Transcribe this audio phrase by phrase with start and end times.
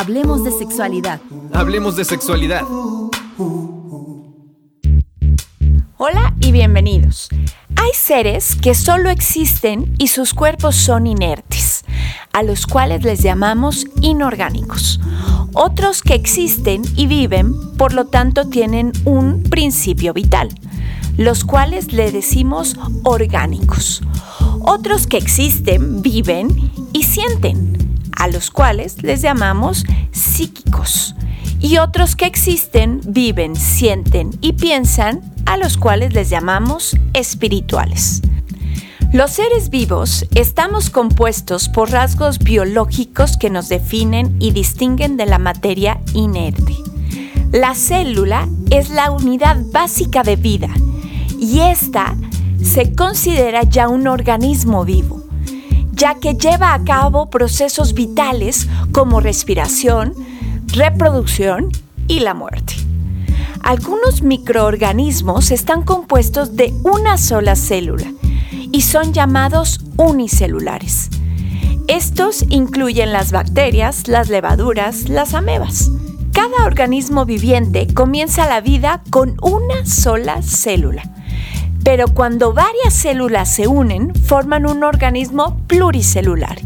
[0.00, 1.20] Hablemos de sexualidad.
[1.52, 2.62] Hablemos de sexualidad.
[5.98, 7.28] Hola y bienvenidos.
[7.76, 11.84] Hay seres que solo existen y sus cuerpos son inertes,
[12.32, 15.00] a los cuales les llamamos inorgánicos.
[15.52, 20.48] Otros que existen y viven, por lo tanto tienen un principio vital,
[21.18, 24.00] los cuales le decimos orgánicos.
[24.62, 27.79] Otros que existen, viven y sienten,
[28.20, 31.14] a los cuales les llamamos psíquicos.
[31.58, 38.20] Y otros que existen, viven, sienten y piensan, a los cuales les llamamos espirituales.
[39.12, 45.38] Los seres vivos estamos compuestos por rasgos biológicos que nos definen y distinguen de la
[45.38, 46.76] materia inerte.
[47.52, 50.68] La célula es la unidad básica de vida
[51.40, 52.16] y esta
[52.62, 55.19] se considera ya un organismo vivo,
[56.00, 60.14] ya que lleva a cabo procesos vitales como respiración,
[60.68, 61.68] reproducción
[62.08, 62.72] y la muerte.
[63.62, 68.10] Algunos microorganismos están compuestos de una sola célula
[68.72, 71.10] y son llamados unicelulares.
[71.86, 75.90] Estos incluyen las bacterias, las levaduras, las amebas.
[76.32, 81.02] Cada organismo viviente comienza la vida con una sola célula
[81.84, 86.58] pero cuando varias células se unen, forman un organismo pluricelular.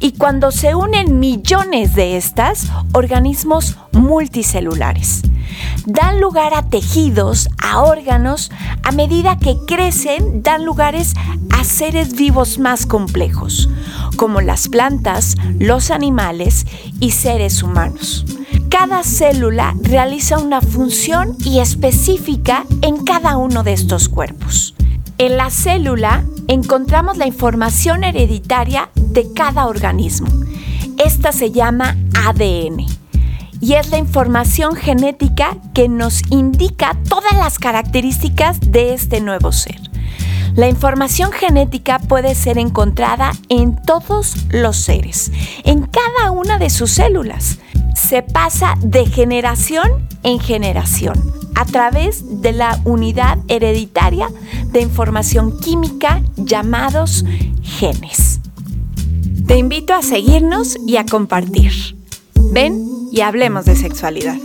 [0.00, 5.22] Y cuando se unen millones de estas, organismos multicelulares.
[5.86, 8.50] Dan lugar a tejidos, a órganos,
[8.82, 11.14] a medida que crecen, dan lugares
[11.50, 13.68] a seres vivos más complejos,
[14.16, 16.66] como las plantas, los animales
[17.00, 18.24] y seres humanos
[18.76, 24.74] cada célula realiza una función y específica en cada uno de estos cuerpos.
[25.16, 30.26] En la célula encontramos la información hereditaria de cada organismo.
[30.98, 32.84] Esta se llama ADN
[33.60, 39.80] y es la información genética que nos indica todas las características de este nuevo ser.
[40.56, 45.30] La información genética puede ser encontrada en todos los seres,
[45.62, 47.60] en cada una de sus células
[48.14, 51.20] se pasa de generación en generación
[51.56, 54.28] a través de la unidad hereditaria
[54.70, 57.24] de información química llamados
[57.60, 58.38] genes.
[59.48, 61.72] Te invito a seguirnos y a compartir.
[62.52, 64.38] Ven y hablemos de sexualidad.